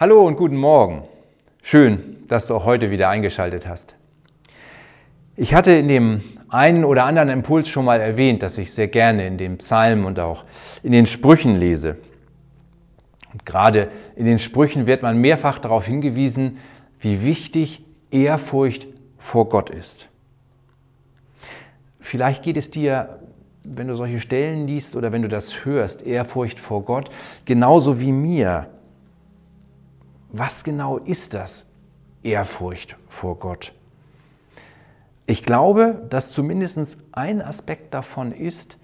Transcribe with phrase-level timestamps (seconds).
[0.00, 1.02] Hallo und guten Morgen.
[1.62, 3.94] Schön, dass du auch heute wieder eingeschaltet hast.
[5.36, 9.26] Ich hatte in dem einen oder anderen Impuls schon mal erwähnt, dass ich sehr gerne
[9.26, 10.46] in den Psalmen und auch
[10.82, 11.98] in den Sprüchen lese.
[13.34, 16.56] Und gerade in den Sprüchen wird man mehrfach darauf hingewiesen,
[16.98, 18.86] wie wichtig Ehrfurcht
[19.18, 20.08] vor Gott ist.
[22.00, 23.18] Vielleicht geht es dir,
[23.64, 27.10] wenn du solche Stellen liest oder wenn du das hörst, Ehrfurcht vor Gott,
[27.44, 28.70] genauso wie mir
[30.32, 31.66] was genau ist das
[32.22, 33.72] Ehrfurcht vor Gott?
[35.26, 38.78] Ich glaube, dass zumindest ein Aspekt davon ist,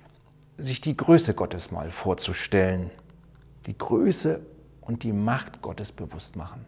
[0.59, 2.91] sich die Größe Gottes mal vorzustellen.
[3.67, 4.41] Die Größe
[4.81, 6.65] und die Macht Gottes bewusst machen.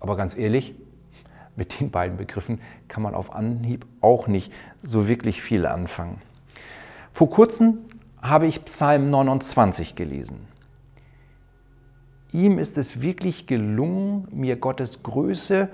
[0.00, 0.74] Aber ganz ehrlich,
[1.56, 6.20] mit den beiden Begriffen kann man auf Anhieb auch nicht so wirklich viel anfangen.
[7.12, 7.78] Vor kurzem
[8.20, 10.48] habe ich Psalm 29 gelesen.
[12.32, 15.68] Ihm ist es wirklich gelungen, mir Gottes Größe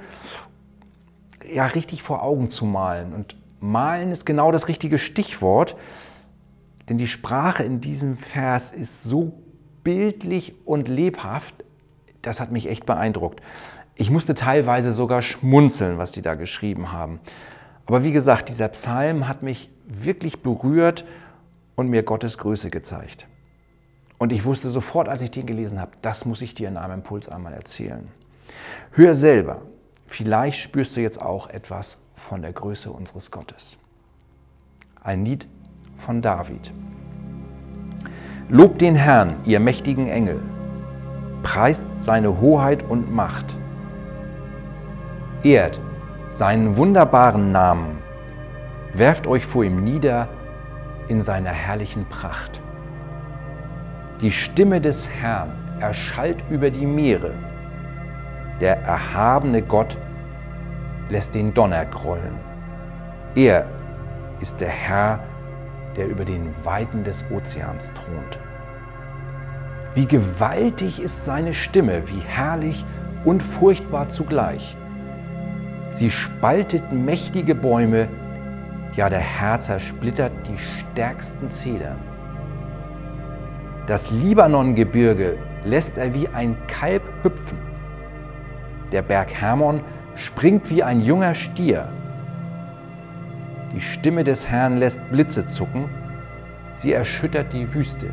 [1.53, 3.13] ja richtig vor Augen zu malen.
[3.13, 5.77] Und malen ist genau das richtige Stichwort,
[6.89, 9.33] denn die Sprache in diesem Vers ist so
[9.85, 11.65] bildlich und lebhaft,
[12.23, 13.41] das hat mich echt beeindruckt.
[13.95, 17.21] Ich musste teilweise sogar schmunzeln, was die da geschrieben haben.
[17.87, 21.05] Aber wie gesagt, dieser Psalm hat mich wirklich berührt
[21.75, 23.27] und mir Gottes Größe gezeigt.
[24.23, 26.95] Und ich wusste sofort, als ich den gelesen habe, das muss ich dir in einem
[26.95, 28.07] Impuls einmal erzählen.
[28.93, 29.63] Hör selber,
[30.07, 33.77] vielleicht spürst du jetzt auch etwas von der Größe unseres Gottes.
[35.03, 35.49] Ein Lied
[35.97, 36.71] von David.
[38.49, 40.41] Lobt den Herrn, ihr mächtigen Engel,
[41.43, 43.57] preist seine Hoheit und Macht,
[45.43, 45.81] ehrt
[46.37, 47.99] seinen wunderbaren Namen,
[48.95, 50.29] werft euch vor ihm nieder
[51.09, 52.62] in seiner herrlichen Pracht.
[54.23, 57.33] Die Stimme des Herrn erschallt über die Meere.
[58.61, 59.97] Der erhabene Gott
[61.09, 62.39] lässt den Donner grollen.
[63.35, 63.65] Er
[64.41, 65.19] ist der Herr,
[65.97, 68.39] der über den Weiten des Ozeans thront.
[69.97, 72.85] Wie gewaltig ist seine Stimme, wie herrlich
[73.25, 74.77] und furchtbar zugleich.
[75.95, 78.07] Sie spaltet mächtige Bäume,
[78.95, 82.12] ja der Herr zersplittert die stärksten Zedern.
[83.87, 87.59] Das Libanongebirge lässt er wie ein Kalb hüpfen.
[88.93, 89.81] Der Berg Hermon
[90.15, 91.89] springt wie ein junger Stier.
[93.75, 95.89] Die Stimme des Herrn lässt Blitze zucken.
[96.77, 98.11] Sie erschüttert die Wüste.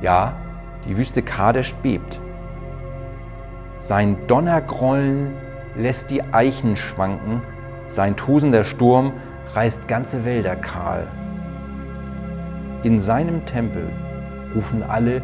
[0.00, 0.32] Ja,
[0.86, 2.18] die Wüste Kadesh bebt.
[3.80, 5.32] Sein Donnergrollen
[5.76, 7.42] lässt die Eichen schwanken.
[7.90, 9.12] Sein tosender Sturm
[9.52, 11.06] reißt ganze Wälder kahl.
[12.82, 13.88] In seinem Tempel
[14.54, 15.22] rufen alle,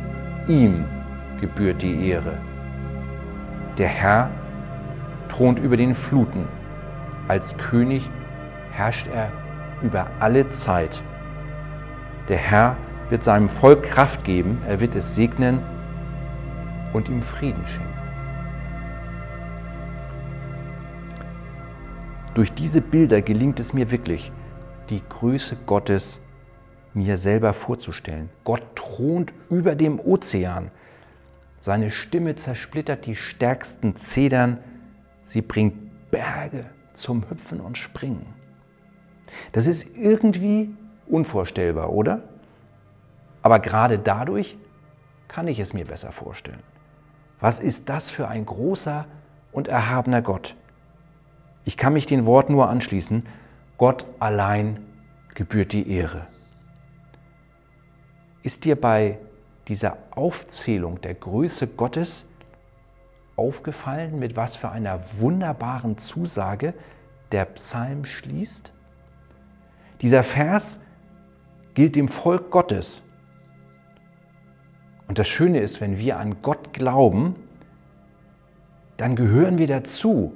[0.49, 0.85] ihm
[1.41, 2.39] gebührt die Ehre.
[3.79, 4.31] Der Herr
[5.29, 6.45] thront über den Fluten.
[7.29, 8.11] Als König
[8.73, 9.31] herrscht er
[9.83, 11.01] über alle Zeit.
[12.29, 12.77] Der Herr
[13.09, 15.61] wird seinem Volk Kraft geben, er wird es segnen
[16.93, 17.91] und ihm Frieden schenken.
[22.35, 24.31] Durch diese Bilder gelingt es mir wirklich,
[24.89, 26.30] die Größe Gottes zu
[26.95, 28.31] mir selber vorzustellen.
[28.45, 30.71] Gott thront über dem Ozean.
[31.59, 34.59] Seine Stimme zersplittert die stärksten Zedern.
[35.25, 38.27] Sie bringt Berge zum Hüpfen und Springen.
[39.53, 40.75] Das ist irgendwie
[41.07, 42.23] unvorstellbar, oder?
[43.43, 44.57] Aber gerade dadurch
[45.29, 46.63] kann ich es mir besser vorstellen.
[47.41, 49.07] Was ist das für ein großer
[49.53, 50.57] und erhabener Gott?
[51.65, 53.27] Ich kann mich den Worten nur anschließen,
[53.79, 54.85] Gott allein
[55.35, 56.27] gebührt die Ehre.
[58.43, 59.19] Ist dir bei
[59.69, 62.25] dieser Aufzählung der Größe Gottes
[63.37, 66.75] aufgefallen, mit was für einer wunderbaren Zusage
[67.33, 68.73] der Psalm schließt?
[70.01, 70.79] Dieser Vers
[71.75, 73.03] gilt dem Volk Gottes.
[75.07, 77.37] Und das Schöne ist, wenn wir an Gott glauben,
[78.97, 80.33] dann gehören wir dazu.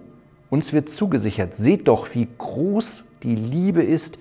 [0.50, 4.18] Uns wird zugesichert, seht doch, wie groß die Liebe ist,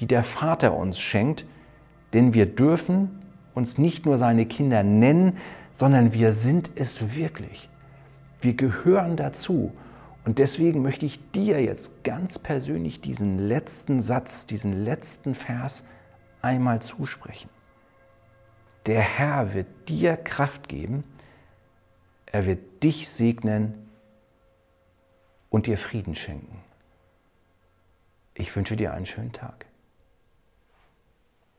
[0.00, 1.44] die der Vater uns schenkt,
[2.12, 3.22] denn wir dürfen
[3.54, 5.36] uns nicht nur seine Kinder nennen,
[5.74, 7.68] sondern wir sind es wirklich.
[8.40, 9.72] Wir gehören dazu.
[10.24, 15.84] Und deswegen möchte ich dir jetzt ganz persönlich diesen letzten Satz, diesen letzten Vers
[16.42, 17.48] einmal zusprechen.
[18.86, 21.04] Der Herr wird dir Kraft geben,
[22.26, 23.74] er wird dich segnen
[25.50, 26.60] und dir Frieden schenken.
[28.34, 29.66] Ich wünsche dir einen schönen Tag.